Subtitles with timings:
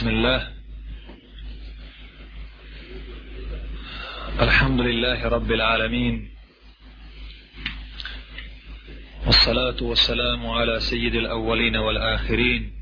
[0.00, 0.40] بسم الله.
[4.40, 6.14] الحمد لله رب العالمين.
[9.26, 12.72] والصلاة والسلام على سيد الأولين والآخرين.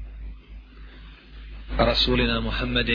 [1.80, 2.90] رسولنا محمد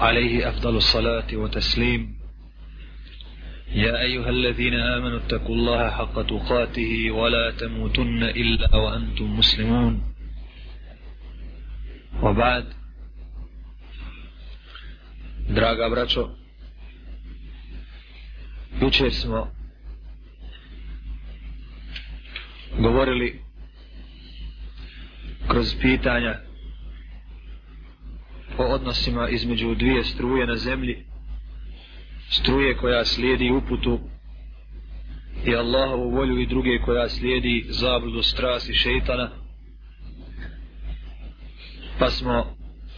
[0.00, 2.16] عليه أفضل الصلاة وتسليم
[3.72, 10.17] يا أيها الذين آمنوا اتقوا الله حق تقاته ولا تموتن إلا وأنتم مسلمون.
[12.22, 12.64] Obad,
[15.48, 16.28] draga braćo,
[18.80, 19.50] jučer smo
[22.78, 23.40] govorili
[25.48, 26.38] kroz pitanja
[28.58, 31.04] o odnosima između dvije struje na zemlji,
[32.30, 34.00] struje koja slijedi uputu
[35.46, 39.30] i Allahovu volju i druge koja slijedi zabludu strasti šeitana,
[41.98, 42.46] pa smo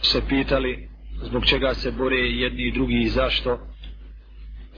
[0.01, 0.89] se pitali
[1.23, 3.59] zbog čega se bore jedni i drugi i zašto.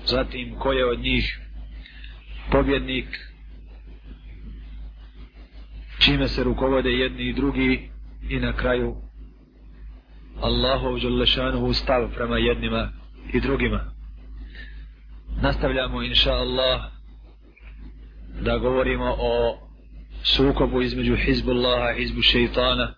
[0.06, 1.40] Zatim ko je od njih
[2.52, 3.06] pobjednik?
[6.00, 7.90] Čime se rukovode jedni i drugi?
[8.30, 8.96] I na kraju
[10.42, 12.92] Allahov želešanuhu stav prema jednima
[13.34, 13.94] i drugima.
[15.42, 16.82] Nastavljamo inša Allah
[18.42, 19.58] da govorimo o
[20.24, 22.94] sukobu između Hizbullaha i Hizbu šeitana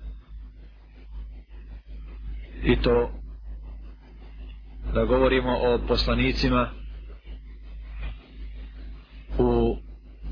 [2.65, 3.11] i to
[4.93, 6.69] da govorimo o poslanicima
[9.37, 9.77] u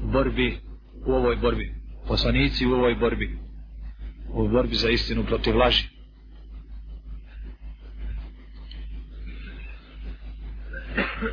[0.01, 0.59] borbi
[1.05, 1.73] u ovoj borbi.
[2.07, 3.39] Poslanici u ovoj borbi.
[4.29, 5.87] U borbi za istinu protiv laži.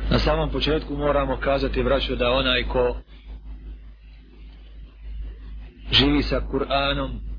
[0.09, 2.97] Na samom početku moramo kazati vraću da onaj ko
[5.91, 7.30] živi sa Kur'anom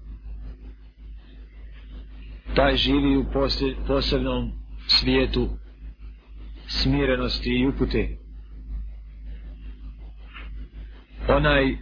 [2.62, 3.24] taj živi u
[3.86, 4.52] posebnom
[4.86, 5.48] svijetu
[6.66, 8.18] smirenosti i upute.
[11.28, 11.76] Onaj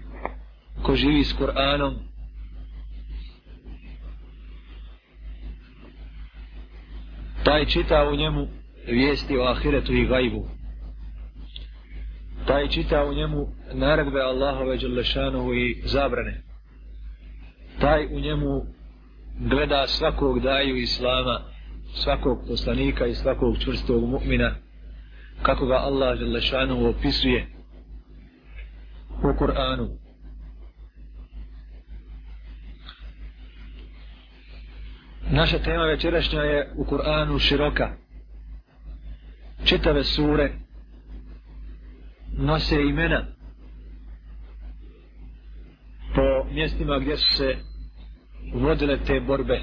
[0.83, 1.95] ko živi s Kur'anom
[7.45, 8.47] taj čita u njemu
[8.87, 10.49] vijesti o ahiretu i gajbu.
[12.47, 16.43] Taj čita u njemu naredbe Allahove Đalešanovu i zabrane.
[17.81, 18.80] Taj u njemu
[19.41, 21.41] gleda svakog daju islama,
[21.95, 24.55] svakog poslanika i svakog čvrstog mu'mina,
[25.43, 27.47] kako ga Allah Želešanu opisuje
[29.23, 29.89] u Kur'anu.
[35.31, 37.91] Naša tema večerašnja je u Kur'anu široka.
[39.65, 40.53] Čitave sure
[42.39, 43.27] nose imena
[46.15, 47.70] po mjestima gdje su se
[48.55, 49.61] vodile te borbe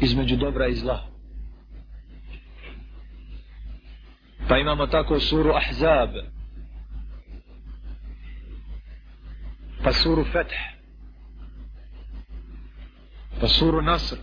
[0.00, 1.00] između dobra i zla.
[4.48, 6.10] Pa imamo tako suru Ahzab,
[9.84, 10.54] pa suru Feth,
[13.40, 14.16] pa suru Nasr,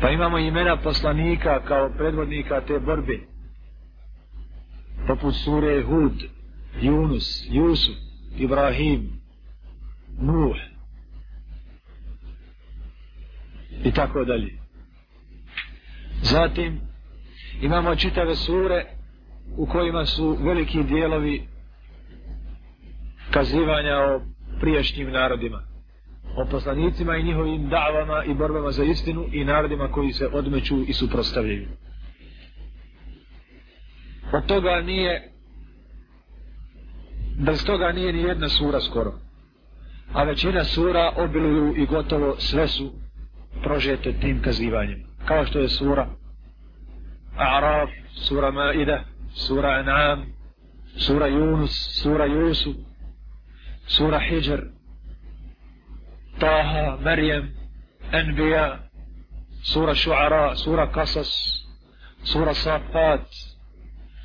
[0.00, 3.20] pa imamo imena poslanika kao predvodnika te borbe,
[5.06, 6.22] poput sure Hud,
[6.82, 7.96] Yunus, Yusuf,
[8.38, 9.20] Ibrahim,
[10.20, 10.56] Nuh
[13.84, 14.52] i tako dalje.
[16.22, 16.80] Zatim
[17.62, 18.84] imamo čitave sure
[19.56, 21.42] u kojima su veliki dijelovi
[23.30, 24.20] kazivanja o
[24.60, 25.62] prijašnjim narodima,
[26.36, 30.92] o poslanicima i njihovim davama i borbama za istinu i narodima koji se odmeću i
[30.92, 31.68] suprostavljaju.
[34.32, 35.33] Od toga nije
[37.38, 39.12] bez toga nije ni jedna sura skoro.
[40.12, 42.92] A većina sura obiluju i gotovo sve su
[43.62, 45.04] prožete tim kazivanjem.
[45.24, 46.06] Kao što je sura
[47.36, 50.24] A'raf, sura Maida, sura An'am,
[50.96, 52.76] sura Yunus, sura Yusuf,
[53.86, 54.60] sura Hijr,
[56.38, 57.48] Taha, Maryam,
[58.12, 58.78] Anbiya,
[59.62, 61.30] sura Shu'ara, sura Kasas,
[62.24, 63.26] sura Safat,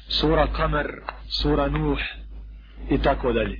[0.08, 2.00] sura Kamer, sura Nuh,
[2.90, 3.60] i tako dalje.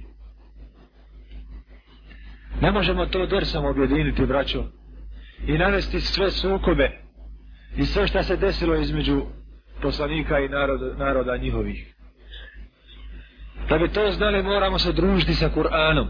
[2.62, 4.64] Ne možemo to drsom objediniti, braćo,
[5.48, 6.92] i navesti sve sukobe
[7.78, 9.22] i sve što se desilo između
[9.82, 11.96] poslanika i naroda, naroda njihovih.
[13.70, 16.08] Da bi to znali, moramo se družiti sa Kur'anom.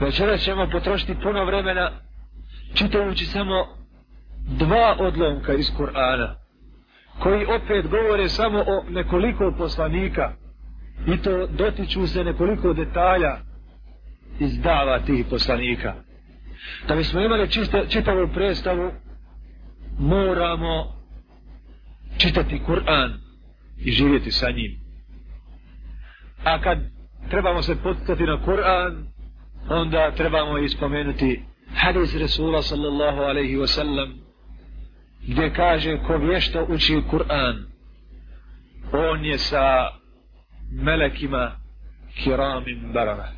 [0.00, 1.90] Večera ćemo potrošiti puno vremena
[2.74, 3.66] čitajući samo
[4.58, 6.34] dva odlomka iz Kur'ana,
[7.22, 10.32] koji opet govore samo o nekoliko poslanika,
[11.06, 13.38] i to dotiču se nekoliko detalja
[14.40, 15.94] iz dava tih poslanika.
[16.88, 18.92] Da bismo imali čista, čitavu predstavu,
[19.98, 20.98] moramo
[22.18, 23.12] čitati Kur'an
[23.78, 24.80] i živjeti sa njim.
[26.44, 26.78] A kad
[27.30, 29.06] trebamo se potkati na Kur'an,
[29.68, 31.42] onda trebamo ispomenuti
[31.74, 34.14] hadis Resula sallallahu alaihi wa sallam,
[35.28, 37.66] gdje kaže ko vješto uči Kur'an,
[38.92, 39.97] on je sa
[40.70, 41.52] melekima
[42.14, 43.28] kiramim barara.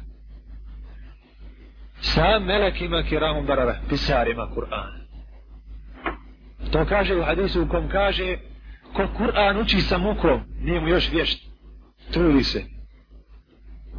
[2.00, 5.00] Sa melekima kiramim barara, pisarima Kur'an.
[6.72, 8.36] To kaže u hadisu u kom kaže
[8.92, 11.50] ko Kur'an uči sa mukom, nije mu još vješt.
[12.12, 12.64] Trudi se.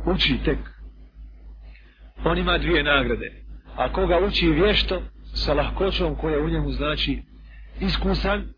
[0.05, 0.59] Uči tek.
[2.23, 3.31] On ima dvije nagrade.
[3.75, 5.01] A koga uči vješto,
[5.33, 7.23] sa lahkoćom koja u njemu znači
[7.79, 8.53] iskusan,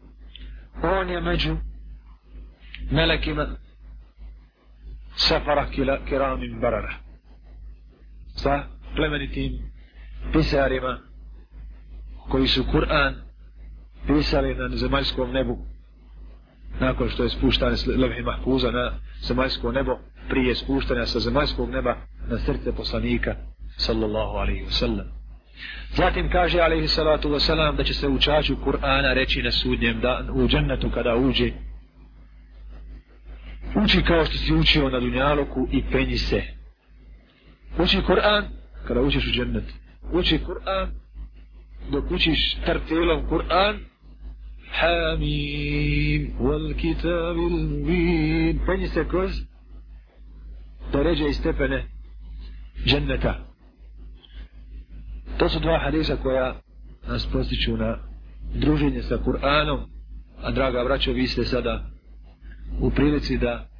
[0.83, 1.57] on je među
[2.91, 3.47] melekima
[5.27, 5.65] safara
[6.07, 6.93] kiramim barara.
[8.35, 8.63] Sa
[8.95, 9.51] plemenitim
[10.33, 10.99] pisarima
[12.29, 13.13] koji su Kur'an
[14.07, 15.57] pisali na zemaljskom nebu
[16.79, 18.91] nakon što je spuštan levhi mahfuza na
[19.21, 19.97] zemaljsko nebo
[20.29, 21.95] prije spuštanja sa zemaljskog neba
[22.29, 23.35] na srce poslanika
[23.77, 25.05] sallallahu alaihi wasallam
[25.95, 30.47] zatim kaže alaihi salatu wasallam da će se učaču Kur'ana reći na sudnjem danu u
[30.47, 31.51] džennetu kada uđe
[33.83, 36.41] uči kao što si učio na dunjaluku i penji se.
[37.79, 38.43] Uči Kur'an
[38.87, 39.63] kada učiš u džennet.
[40.11, 40.87] Uči Kur'an
[41.91, 43.79] dok učiš tartelom Kur'an.
[44.71, 48.59] Hamim wal kitabil mubin.
[48.65, 49.31] Penji se kroz
[50.93, 51.85] deređe i stepene
[52.85, 53.45] dženneta.
[55.37, 56.55] To su dva hadisa koja
[57.07, 57.97] nas postiču na
[58.55, 59.79] druženje sa Kur'anom.
[60.41, 61.85] A draga braćo vi ste sada
[62.79, 63.72] u prilici da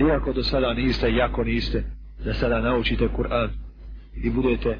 [0.00, 1.84] iako do sada niste jako niste
[2.24, 3.50] da sada naučite Kur'an
[4.24, 4.78] i budete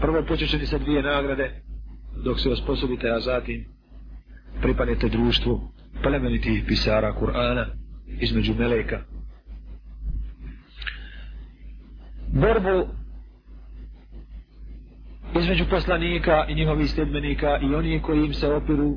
[0.00, 1.50] prvo počećeni sa dvije nagrade
[2.24, 3.64] dok se osposobite a zatim
[4.60, 5.60] pripanete društvu
[6.02, 7.66] plemenitih pisara Kur'ana
[8.20, 9.00] između meleka.
[12.32, 12.86] Borbu
[15.38, 18.96] između poslanika i njihovih sljedbenika i oni koji im se opiru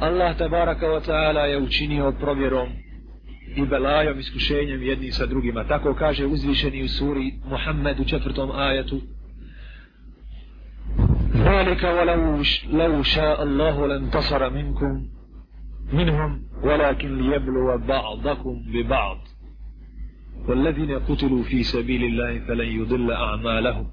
[0.00, 2.68] Allah tabaraka wa ta'ala je učinio provjerom
[3.55, 5.63] i belajom iskušenjem jedni sa drugima.
[5.63, 9.01] Tako kaže uzvišeni u suri Muhammed u četvrtom ajetu.
[11.35, 15.07] ذلك ولو لو شاء الله لانتصر منكم
[15.93, 19.17] منهم ولكن ليبلو بعضكم ببعض
[20.47, 23.87] والذين قتلوا في سبيل الله فلن يضل أعمالهم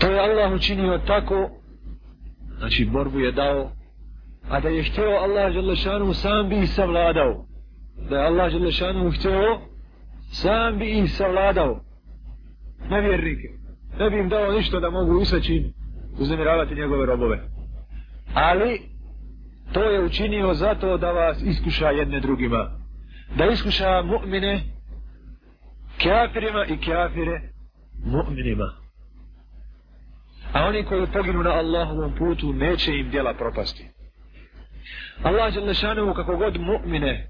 [0.00, 1.50] To je Allah učinio tako,
[2.58, 3.70] znači borbu je dao,
[4.49, 7.45] a da je htio Allah Đelešanu sam bi ih savladao.
[8.09, 9.59] Da je Allah Đelešanu htio
[10.31, 11.79] sam bi ih savladao.
[12.89, 13.47] Nevjernike.
[13.99, 15.73] Ne bi im dao ništa da mogu isaći
[16.19, 17.39] uznemiravati njegove robove.
[18.33, 18.81] Ali
[19.73, 22.71] to je učinio zato da vas iskuša jedne drugima.
[23.37, 24.59] Da iskuša mu'mine
[26.03, 27.41] kafirima i kafire
[28.05, 28.69] mu'minima.
[30.53, 33.96] A oni koji poginu na Allahovom putu neće im djela propasti.
[35.23, 37.27] Allah je lešanovu kako god mu'mine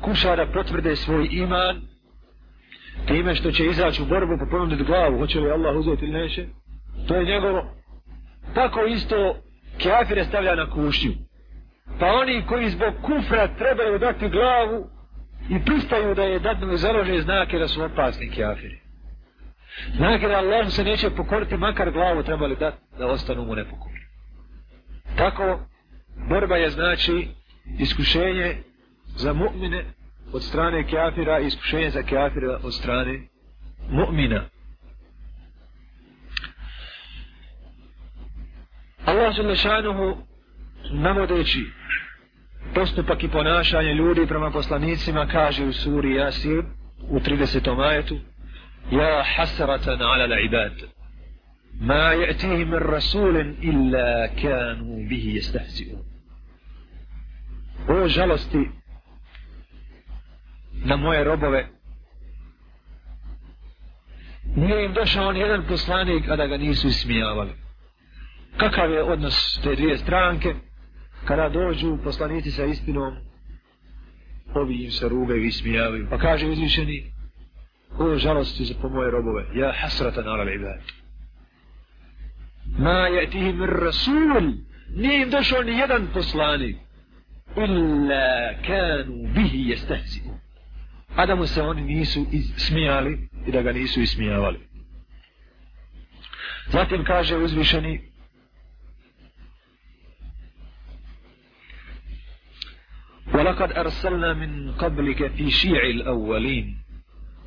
[0.00, 1.80] kuša da potvrde svoj iman
[3.06, 6.46] time što će izaći u borbu pa ponuditi glavu hoće li Allah uzeti ili neće
[7.08, 7.64] to je njegovo.
[8.54, 9.36] Tako isto
[9.82, 11.12] kafire stavlja na kušnju.
[12.00, 14.90] Pa oni koji zbog kufra trebaju dati glavu
[15.50, 18.80] i pristaju da je dadnu založe znake da su opasni kafiri.
[19.96, 23.98] Znake da Allah se neće pokoriti, makar glavu trebali dati da ostanu mu nepokorni.
[25.16, 25.60] Tako,
[26.28, 27.28] borba je znači
[27.78, 28.56] iskušenje
[29.16, 29.84] za mu'mine
[30.32, 33.20] od strane kafira i iskušenje za kafira od strane
[33.90, 34.40] mu'mina.
[39.04, 40.16] Allah su lešanuhu
[40.90, 41.64] navodeći
[42.74, 46.64] postupak i ponašanje ljudi prema poslanicima kaže u suri Yasir
[47.10, 47.80] u 30.
[47.80, 48.18] ajetu
[48.90, 50.72] Ja hasratan ala la ibad
[51.80, 56.07] ma je'tihim min rasulin illa kanu bihi jestahzi'un
[57.88, 58.70] o žalosti
[60.84, 61.68] na moje robove.
[64.56, 67.52] Nije im došao ni jedan poslanik a da ga nisu ismijavali.
[68.56, 70.54] Kakav je odnos te dvije stranke?
[71.24, 73.16] Kada dođu poslanici sa istinom
[74.54, 76.06] ovi im se rugaju i ismijavaju.
[76.10, 77.12] Pa kaže uzvišeni
[77.98, 80.80] o žalosti za po moje robove ja hasrata na ala ibad
[82.78, 84.52] ma ja'tihi mir rasul
[84.96, 86.76] nije im došao ni jedan poslanik.
[87.56, 90.20] Illa kanu bihi jestehzi
[91.16, 92.26] a da mu se oni nisu
[92.56, 94.58] smijali i da ga nisu ismijavali.
[96.68, 98.00] Zatim kaže uzvišeni
[103.34, 106.76] ولقد أرسلنا من قبلك في شيع الأولين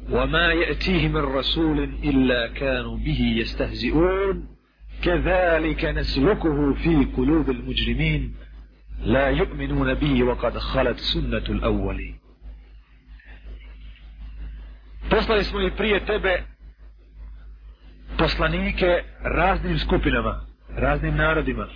[0.09, 4.47] وما يأتيه من رسول إلا كانوا به يستهزئون.
[5.03, 8.35] كذلك نسلكه في قلوب المجرمين.
[9.03, 12.15] لا يؤمنون به وقد خلت سنة الأولين
[15.09, 16.43] Poslali smo i prije tebe
[18.17, 20.41] poslanike raznim skupinama,
[20.77, 21.67] raznim narodima.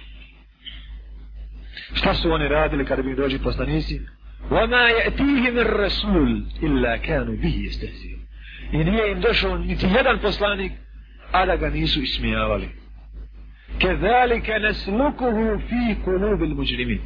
[1.93, 4.01] Šta su oni radili kada bi dođi poslanici?
[4.49, 8.25] وَمَا يَأْتِيهِمِ الرَّسُولِ إِلَّا كَانُوا بِهِ يَسْتَهْزِيُونَ
[8.71, 10.71] I nije im došao niti jedan poslanik,
[11.31, 12.69] a da ga nisu ismijavali.
[13.84, 17.00] كَذَلِكَ نَسْلُكُهُ فِي قُلُوبِ الْمُجْرِمِينَ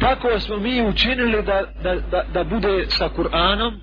[0.00, 3.80] Tako smo mi učinili da, da, da, da bude sa Kur'anom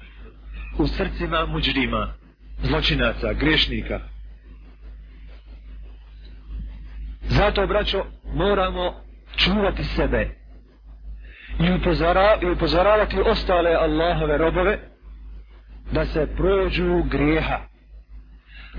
[0.77, 2.13] u srcima muđrima,
[2.61, 3.99] zločinaca, grešnika.
[7.29, 8.93] Zato, braćo, moramo
[9.35, 10.29] čuvati sebe
[11.59, 14.79] i, upozora, i upozoravati ostale Allahove robove
[15.91, 17.59] da se prođu grijeha,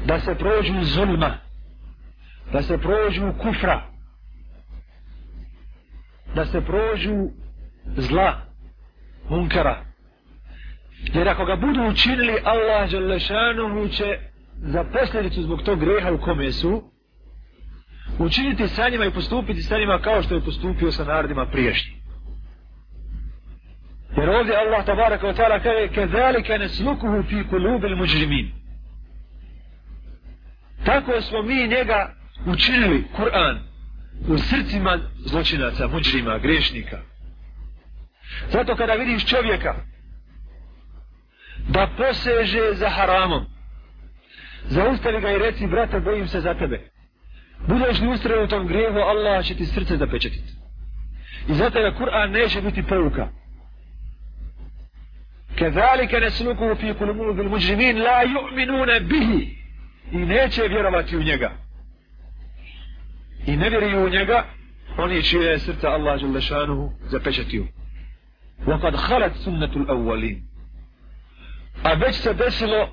[0.04, 1.38] da se prođu zulma,
[2.52, 3.82] da se prođu kufra,
[6.34, 7.14] da se prođu
[7.96, 8.40] zla,
[9.28, 9.84] munkara.
[11.14, 14.18] Jer ako ga budu učinili, Allah Đalešanuhu će
[14.56, 16.82] za posljedicu zbog tog greha u kome su,
[18.18, 21.98] učiniti sa njima i postupiti sa njima kao što je postupio sa narodima priješnji.
[24.16, 28.52] Jer ovdje Allah tabaraka wa ta'ala kaže كَذَلِكَ نَسْلُكُهُ فِي قُلُوبِ الْمُجْرِمِينَ
[30.84, 32.14] Tako smo mi njega
[32.45, 33.59] učinili, Kur'an,
[34.27, 36.99] u srcima zločinaca, muđrima, grešnika.
[38.51, 39.75] Zato kada vidiš čovjeka
[41.67, 43.45] da poseže za haramom,
[44.67, 46.89] zaustavi ga i reci, brate, bojim se za tebe.
[47.67, 50.53] Budeš li ustrajen u tom grijehu, Allah će ti srce zapečetiti.
[51.47, 53.27] I zato je Kur'an neće biti pouka.
[55.55, 59.57] Kezalike nesluku fi kulumu bil muđrimin la ju'minune bihi.
[60.11, 61.51] I neće vjerovati u njega.
[63.47, 64.45] I ne vjeruju u njega,
[64.97, 67.83] oni čije je srca Allah Đelešanuhu zapečatio zapečetio.
[68.65, 70.41] Wakad halat sunnetu l'awwalin.
[71.83, 72.89] A već se desilo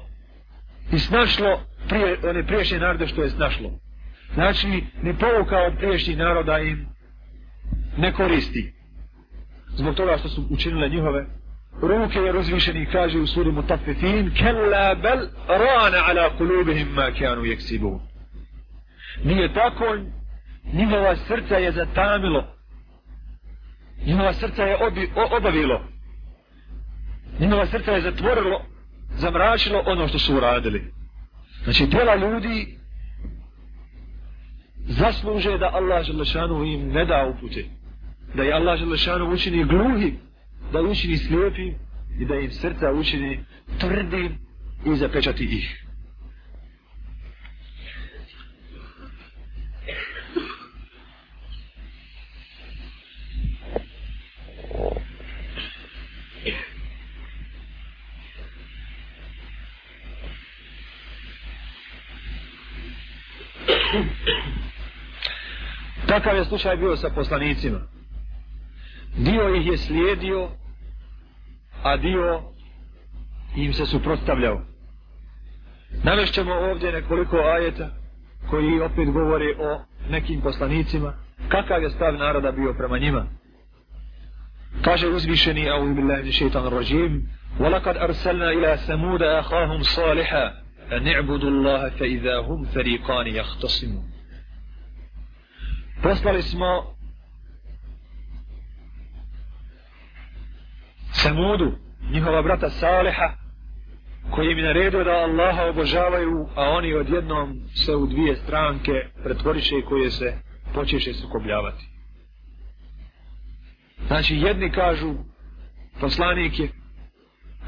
[0.93, 3.71] i snašlo prije, one priješnje narode što je snašlo.
[4.35, 4.69] Znači,
[5.03, 6.87] ni poruka od priješnjih naroda im
[7.97, 8.73] ne koristi.
[9.69, 11.27] Zbog toga što su učinile njihove
[11.83, 18.01] ruke je razvišeni kaže u suri Mutafifin Kella bel rana ala kulubihim ma kanu jeksibun
[19.25, 19.85] Nije tako,
[20.73, 22.45] njihova srca je zatamilo.
[24.07, 25.85] Njihova srca je obi, o, obavilo.
[27.39, 28.65] Njihova srca je zatvorilo,
[29.17, 30.93] zamračilo ono što su uradili.
[31.65, 32.79] Znači, djela ljudi
[34.89, 37.65] zasluže da Allah Želešanu im ne da upute.
[38.35, 40.15] Da je Allah Želešanu učini gluhi,
[40.73, 41.73] da učini slijepi
[42.21, 43.45] i da im srca učini
[43.79, 44.39] tvrdim
[44.87, 45.80] i zapečati ih.
[66.08, 67.80] Takav je slučaj bio sa poslanicima.
[69.18, 70.50] Dio ih je slijedio,
[71.84, 72.42] a dio
[73.56, 74.62] im se suprotstavljao.
[76.04, 77.90] Navešćemo ovdje nekoliko ajeta
[78.50, 81.14] koji opet govore o nekim poslanicima.
[81.50, 83.26] Kakav je stav naroda bio prema njima?
[84.82, 87.30] Kaže uzvišeni, a uvi billahi min šeitan rajim,
[87.60, 90.59] وَلَقَدْ أَرْسَلْنَا إِلَى سَمُودَ أَخَاهُمْ صَالِحًا
[90.92, 94.16] أَنْ اعْبُدُوا اللَّهَ فَإِذَا هُمْ فَرِيقَانِ يَخْتَصِمُونَ
[96.04, 96.96] poslali smo
[101.12, 101.72] Samudu,
[102.12, 103.34] njihova brata Saliha,
[104.32, 108.92] koji im je naredio da Allaha obožavaju, a oni odjednom se u dvije stranke
[109.24, 110.38] pretvoriše i koje se
[110.74, 111.86] počeše sukobljavati.
[114.08, 115.14] Znači, jedni kažu
[116.00, 116.70] poslanike,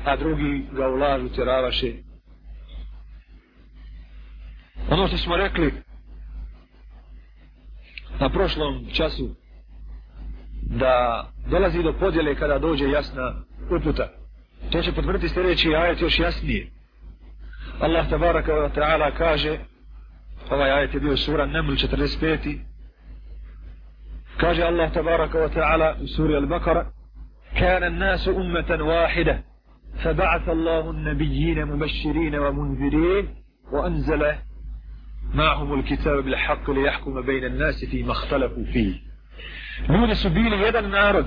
[0.06, 1.94] a drugi ga ulažu, tjeravaše.
[4.91, 5.73] Ono što smo rekli,
[8.21, 9.35] na prošlom času
[10.63, 13.35] da dolazi do podjele kada dođe jasna
[13.77, 14.09] uputa.
[14.71, 16.71] To će potvrditi sljedeći ajet još jasnije.
[17.81, 19.59] Allah tabaraka wa ta'ala kaže
[20.51, 22.59] ovaj ajet je bio sura Neml 45.
[24.37, 26.85] Kaže Allah tabaraka wa ta'ala u suri Al-Baqara
[27.57, 29.45] كان الناس أمة واحدة
[30.05, 33.35] فبعث الله النبيين مبشرين ومنذرين
[33.73, 34.35] وأنزل
[35.35, 38.95] معهم الكتاب بالحق ليحكم بين الناس fi اختلفوا فيه
[39.89, 41.27] ljudi su bili jedan narod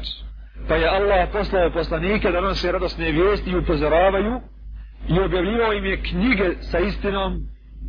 [0.68, 4.42] pa je Allah poslao poslanike da nam se radosne vijesti upozoravaju
[5.10, 7.42] i objavljivao im je knjige sa istinom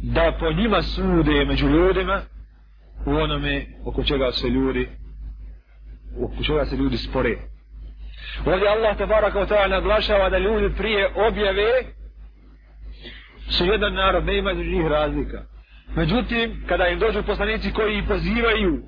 [0.03, 2.21] da po njima sude među ljudima
[3.07, 4.89] u onome oko čega se ljudi
[6.23, 7.37] oko čega se ljudi spore.
[8.47, 11.83] Ovdje Allah te barakao ta'ala naglašava da ljudi prije objave
[13.49, 15.56] su jedan narod ne ima njih razlika.
[15.95, 18.83] Međutim, kada im dođu poslanici koji ih pozivaju,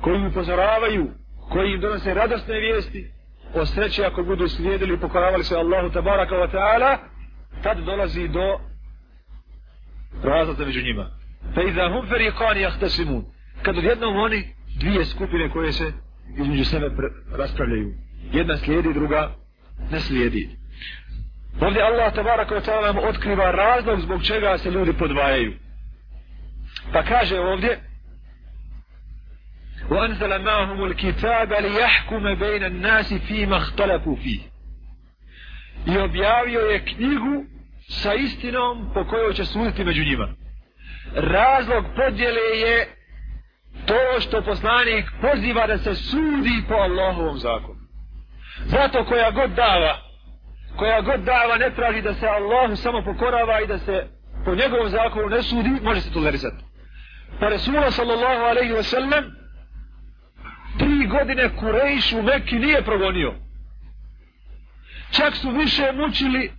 [0.00, 1.10] koji ih upozoravaju,
[1.50, 3.10] koji im donose radosne vijesti,
[3.54, 6.96] o sreći ako budu slijedili i pokoravali se Allahu tabaraka wa ta'ala,
[7.62, 8.60] tad dolazi do
[10.22, 11.10] razlata među njima.
[11.54, 13.22] Fa iza hum fariqan yahtasimun.
[13.62, 15.92] Kad odjednom oni dvije skupine koje se
[16.38, 16.90] između sebe
[17.38, 17.94] raspravljaju.
[18.32, 19.34] Jedna slijedi, druga
[19.90, 20.50] ne slijedi.
[21.60, 25.52] Ovdje Allah tabaraka wa ta'ala nam otkriva razlog zbog čega se ljudi podvajaju.
[26.93, 27.79] Pa kaže ovdje
[29.89, 34.39] وأنزل معهم الكتاب ليحكم بين الناس فيما اختلفوا فيه
[35.87, 37.45] i objavio je knjigu
[37.89, 40.27] sa istinom po kojoj će suditi među njima.
[41.15, 42.87] Razlog podjele je
[43.85, 47.79] to što poslanik poziva da se sudi po Allahovom zakonu.
[48.65, 49.97] Zato koja god dava,
[50.77, 54.07] koja god dava ne traži da se Allahu samo pokorava i da se
[54.45, 56.63] po njegovom zakonu ne sudi, može se tolerisati.
[57.40, 59.24] Pa Resula sallallahu alaihi wa sallam
[60.78, 63.34] tri godine Kurejš u Mekki nije progonio.
[65.10, 66.52] Čak su više mučili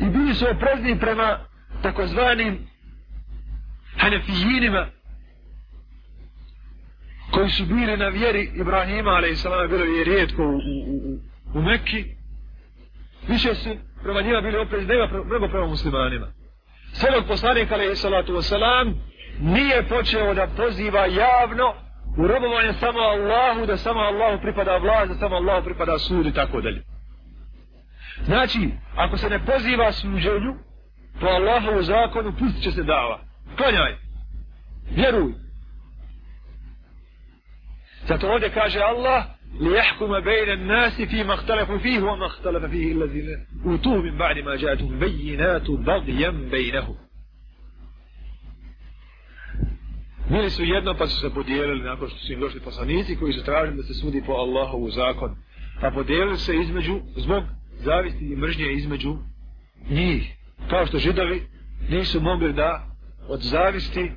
[0.00, 1.38] i bili su oprezni prema
[1.82, 2.68] takozvanim
[3.96, 4.86] hanefijinima
[7.30, 11.18] koji su bili na vjeri Ibrahima, ali i salama bilo je rijetko u, u, u,
[11.54, 12.04] u Mekki.
[13.28, 13.68] Više su
[14.02, 14.94] prema njima bili oprezni,
[15.30, 16.26] nego prema, muslimanima.
[16.92, 18.94] Sve dok poslanik, ali salatu wasalam,
[19.40, 21.74] nije počeo da poziva javno
[22.16, 26.32] u robovanje samo Allahu, da samo Allahu pripada vlast, da samo Allahu pripada sud i
[26.32, 26.82] tako dalje.
[28.24, 30.54] Znači, ako se ne poziva suđenju,
[31.20, 33.20] po Allahovu zakonu, pustit će se dava.
[33.56, 33.96] Klanjaj.
[34.90, 35.32] Vjeruj.
[38.08, 39.24] Zato ovdje kaže Allah,
[39.60, 44.18] li jahkuma bejne nasi fi ma htalafu fihi, wa ma htalafa fihi illazine utuhu min
[44.18, 45.00] ba'di ma jaatum
[50.30, 53.44] Bili su jedno pa su se podijelili nakon što su im došli poslanici koji su
[53.44, 55.36] tražili da se sudi po Allahovu zakon.
[55.80, 57.44] Pa podijelili se između, zbog
[57.78, 59.16] zavisti i mržnje između
[59.90, 60.34] njih.
[60.70, 61.42] Kao što židovi
[61.90, 62.86] nisu mogli da
[63.28, 64.12] od zavisti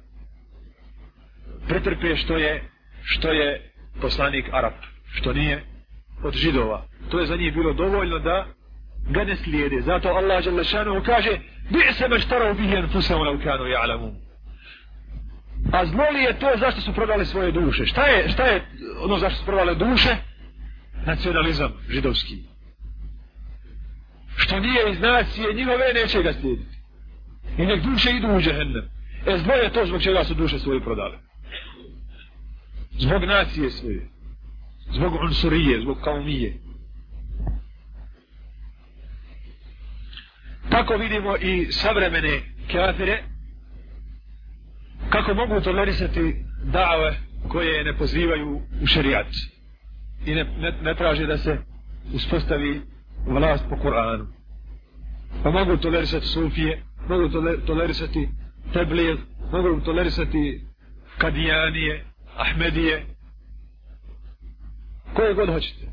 [1.67, 2.63] pretrpe što je,
[3.04, 3.71] što je
[4.02, 4.74] poslanik Arab,
[5.12, 5.63] što nije
[6.24, 6.86] od židova.
[7.10, 8.47] To je za njih bilo dovoljno da
[9.10, 9.82] ga ne slijede.
[9.82, 14.30] Zato Allah Đalešanu kaže bi se meštara ubijen fusao na ukanu ja'lamu.
[15.71, 17.86] A zlo li je to zašto su prodali svoje duše?
[17.86, 18.65] Šta je, šta je
[18.99, 20.15] ono zašto su prodali duše?
[21.05, 22.38] Nacionalizam židovski.
[24.36, 26.77] Što nije iz nacije njihove, neće ga slijediti.
[27.57, 28.89] I nek duše idu u džehennem.
[29.25, 31.17] E zlo je to zbog čega su duše svoje prodale.
[32.91, 34.07] Zbog nacije svoje.
[34.93, 36.53] Zbog unsurije, zbog kaumije.
[40.69, 43.23] Tako vidimo i savremene kafire,
[45.12, 49.28] kako mogu tolerisati dave koje ne pozivaju u šerijat
[50.26, 51.58] i ne, ne, ne traže da se
[52.13, 52.82] uspostavi
[53.28, 54.28] vlast po Koranu.
[55.43, 57.30] Pa mogu tolerisati sufije, mogu
[57.65, 58.30] tolerisati
[58.74, 59.17] teblil,
[59.52, 60.62] mogu tolerisati
[61.17, 62.06] kadijanije,
[62.38, 63.06] ahmedije,
[65.13, 65.86] koje god hoćete.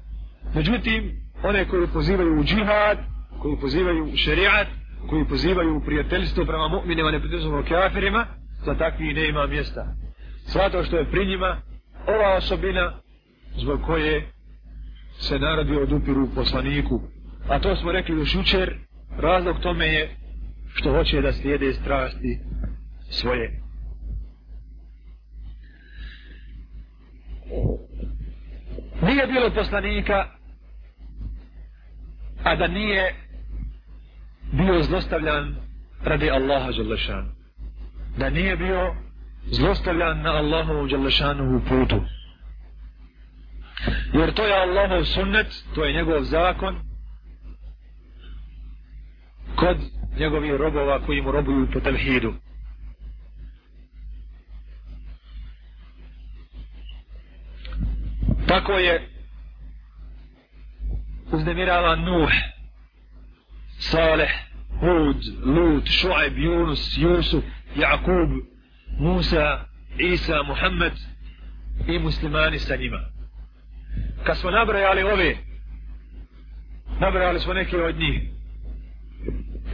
[0.54, 2.98] Međutim, one koji pozivaju u džihad,
[3.38, 4.68] koji pozivaju u šerijat,
[5.10, 8.26] koji pozivaju u prijateljstvo prema mu'minima, ne prema kafirima,
[8.68, 9.94] za takvi ne ima mjesta.
[10.46, 11.60] Svato što je pri njima
[12.06, 12.92] ova osobina
[13.56, 14.32] zbog koje
[15.18, 17.00] se narodi odupiru poslaniku.
[17.48, 18.78] A to smo rekli još učer,
[19.18, 20.16] razlog tome je
[20.74, 22.38] što hoće da slijede strasti
[23.10, 23.60] svoje.
[29.02, 30.26] Nije bilo poslanika,
[32.44, 33.14] a da nije
[34.52, 35.56] bio zlostavljan
[36.04, 37.37] radi Allaha Đalešanu
[38.18, 38.94] da nije bio
[39.50, 42.02] zlostavljan na Allahovu Đalešanovu putu.
[44.12, 46.76] Jer to je Allahov sunnet, to je njegov zakon
[49.56, 49.76] kod
[50.18, 52.34] njegovih robova koji mu robuju po telhidu.
[58.46, 59.08] Tako je
[61.32, 62.30] uznemirala Nuh
[63.78, 64.30] Saleh,
[64.80, 67.44] Hud, Lut, Šuaib, Yunus, Jusuf,
[67.76, 68.30] Jakub,
[68.98, 69.64] Musa,
[69.98, 70.92] Isa, Muhammed
[71.88, 73.00] i muslimani sa njima.
[74.24, 75.36] Kad smo nabrajali ove,
[77.00, 78.22] nabrajali smo neke od njih,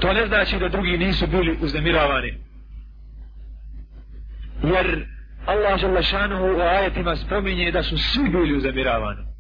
[0.01, 2.35] to ne znači da drugi nisu bili uznemiravani.
[4.63, 5.07] Jer
[5.47, 9.34] Allah Želešanuhu u ajetima spominje da su svi bili uznemiravani.